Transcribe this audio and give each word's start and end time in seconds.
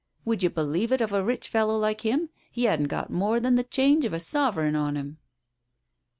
Would 0.25 0.41
you 0.41 0.49
believe 0.49 0.91
it 0.91 0.99
of 0.99 1.11
a 1.13 1.23
rich 1.23 1.47
fellow 1.47 1.77
like 1.77 2.01
him, 2.01 2.29
he 2.49 2.63
hadn't 2.63 2.87
got 2.87 3.11
more 3.11 3.39
than 3.39 3.53
the 3.53 3.63
change 3.63 4.03
of 4.03 4.13
a 4.13 4.19
sovereign 4.19 4.75
on 4.75 4.97
him." 4.97 5.19